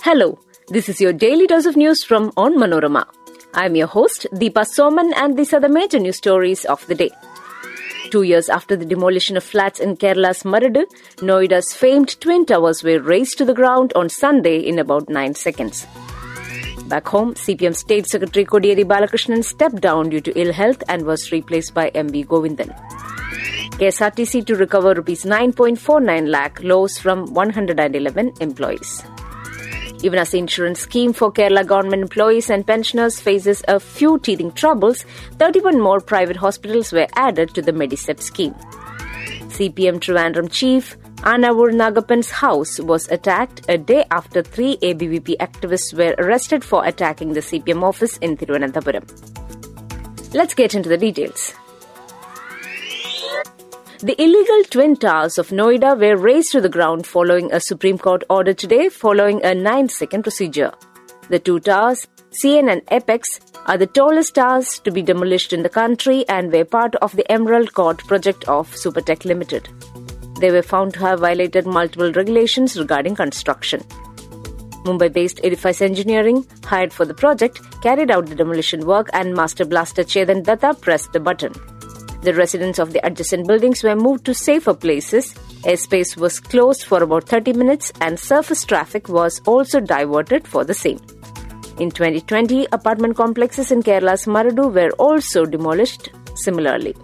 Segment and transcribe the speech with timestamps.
[0.00, 0.38] Hello,
[0.68, 3.04] this is your daily dose of news from Onmanorama.
[3.52, 7.10] I'm your host, Deepa Soman, and these are the major news stories of the day.
[8.12, 10.84] Two years after the demolition of flats in Kerala's Maradu,
[11.20, 15.84] Noida's famed twin towers were razed to the ground on Sunday in about 9 seconds.
[16.86, 21.32] Back home, CPM State Secretary Kodiyeri Balakrishnan stepped down due to ill health and was
[21.32, 22.70] replaced by MV Govindan.
[23.80, 29.02] KSRTC to recover rupees 9.49 lakh loss from 111 employees.
[30.02, 34.52] Even as the insurance scheme for Kerala government employees and pensioners faces a few teething
[34.52, 35.04] troubles,
[35.38, 38.54] 31 more private hospitals were added to the MEDISEP scheme.
[39.48, 46.14] CPM Trivandrum chief Anavoor Nagappan's house was attacked a day after three ABVP activists were
[46.18, 49.04] arrested for attacking the CPM office in Thiruvananthapuram.
[50.32, 51.54] Let's get into the details.
[54.00, 58.22] The illegal twin towers of Noida were razed to the ground following a Supreme Court
[58.30, 60.70] order today following a 9 second procedure.
[61.30, 65.68] The two towers, Ceyane and Apex, are the tallest towers to be demolished in the
[65.68, 69.68] country and were part of the Emerald Court project of Supertech Limited.
[70.38, 73.80] They were found to have violated multiple regulations regarding construction.
[74.84, 79.64] Mumbai based Edifice Engineering, hired for the project, carried out the demolition work and Master
[79.64, 81.52] Blaster Chetan Dutta pressed the button.
[82.22, 85.34] The residents of the adjacent buildings were moved to safer places.
[85.62, 90.74] Airspace was closed for about 30 minutes and surface traffic was also diverted for the
[90.74, 90.98] same.
[91.78, 96.96] In 2020, apartment complexes in Kerala's Maradu were also demolished similarly.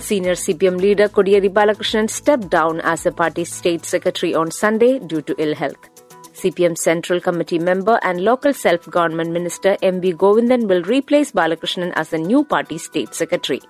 [0.00, 5.20] Senior CPM leader Kodiyeri Balakrishnan stepped down as the party's state secretary on Sunday due
[5.20, 5.97] to ill health.
[6.40, 10.12] CPM Central Committee member and local self government minister M.V.
[10.12, 13.60] Govindan will replace Balakrishnan as the new party state secretary.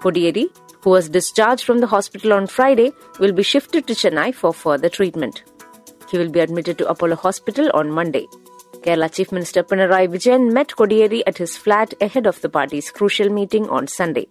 [0.00, 0.46] Kodiyeri,
[0.82, 2.90] who was discharged from the hospital on Friday,
[3.20, 5.44] will be shifted to Chennai for further treatment.
[6.10, 8.26] He will be admitted to Apollo Hospital on Monday.
[8.82, 13.28] Kerala Chief Minister Pinarayi Vijayan met Kodiyeri at his flat ahead of the party's crucial
[13.28, 14.26] meeting on Sunday.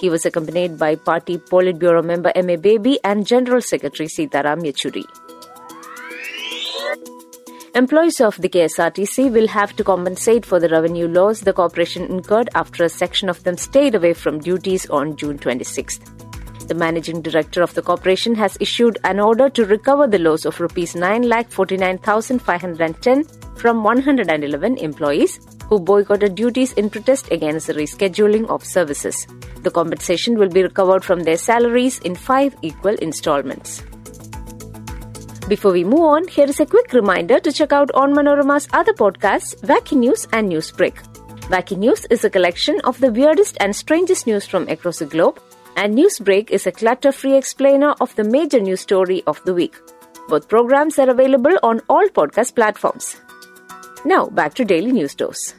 [0.00, 2.56] He was accompanied by party Politburo member M.A.
[2.56, 5.04] Baby and General Secretary Sitaram Yechury.
[7.76, 12.48] Employees of the KSRTC will have to compensate for the revenue loss the corporation incurred
[12.56, 16.00] after a section of them stayed away from duties on June 26th.
[16.66, 20.58] The managing director of the corporation has issued an order to recover the loss of
[20.58, 25.38] rupees 9,49,510 from 111 employees
[25.68, 29.28] who boycotted duties in protest against the rescheduling of services.
[29.62, 33.84] The compensation will be recovered from their salaries in five equal installments.
[35.50, 39.56] Before we move on, here is a quick reminder to check out Onmanorama's other podcasts,
[39.62, 40.94] Wacky News and Newsbreak.
[41.50, 45.40] Wacky News is a collection of the weirdest and strangest news from across the globe,
[45.76, 49.74] and Newsbreak is a clutter free explainer of the major news story of the week.
[50.28, 53.16] Both programs are available on all podcast platforms.
[54.04, 55.54] Now, back to daily news dose.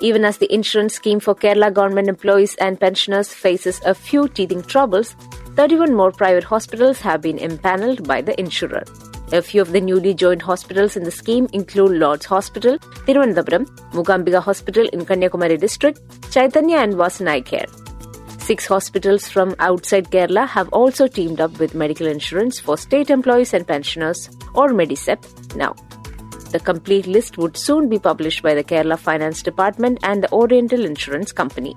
[0.00, 4.62] Even as the insurance scheme for Kerala government employees and pensioners faces a few teething
[4.62, 5.16] troubles,
[5.58, 8.84] 31 more private hospitals have been impaneled by the insurer.
[9.32, 14.40] A few of the newly joined hospitals in the scheme include Lord's Hospital, Thiruvananthapuram, Mookambika
[14.40, 15.98] Hospital in Kanyakumari district,
[16.30, 17.66] Chaitanya and Vasan Eye Care.
[18.38, 23.52] Six hospitals from outside Kerala have also teamed up with medical insurance for state employees
[23.52, 25.74] and pensioners or MEDISEP now.
[26.52, 30.84] The complete list would soon be published by the Kerala Finance Department and the Oriental
[30.84, 31.74] Insurance Company.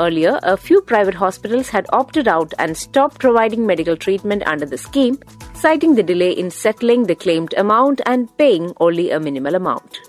[0.00, 4.76] Earlier, a few private hospitals had opted out and stopped providing medical treatment under the
[4.76, 5.20] scheme,
[5.54, 10.00] citing the delay in settling the claimed amount and paying only a minimal amount.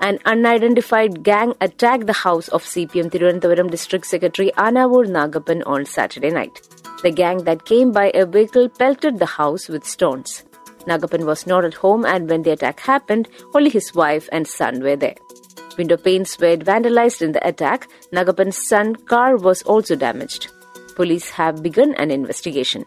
[0.00, 6.30] An unidentified gang attacked the house of CPM Thiruvananthapuram District Secretary Anavoor Nagappan on Saturday
[6.30, 6.60] night.
[7.02, 10.44] The gang that came by a vehicle pelted the house with stones.
[10.86, 14.80] Nagappan was not at home, and when the attack happened, only his wife and son
[14.80, 15.16] were there.
[15.76, 17.88] Window panes were vandalized in the attack.
[18.12, 20.48] Nagappan's son car was also damaged.
[20.94, 22.84] Police have begun an investigation.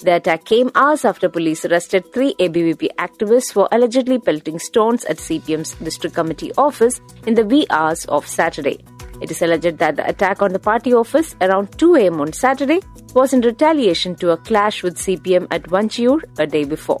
[0.00, 5.16] The attack came hours after police arrested three ABVP activists for allegedly pelting stones at
[5.16, 8.84] CPM's district committee office in the wee hours of Saturday.
[9.22, 12.80] It is alleged that the attack on the party office around 2 am on Saturday
[13.14, 17.00] was in retaliation to a clash with CPM at Vanchiyoor a day before.